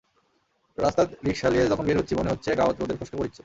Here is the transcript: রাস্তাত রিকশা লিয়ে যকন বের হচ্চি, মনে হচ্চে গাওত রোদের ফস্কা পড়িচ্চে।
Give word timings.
রাস্তাত 0.77 1.09
রিকশা 1.25 1.47
লিয়ে 1.49 1.65
যকন 1.67 1.85
বের 1.85 1.97
হচ্চি, 1.99 2.13
মনে 2.15 2.31
হচ্চে 2.31 2.49
গাওত 2.59 2.75
রোদের 2.79 2.97
ফস্কা 2.99 3.17
পড়িচ্চে। 3.17 3.39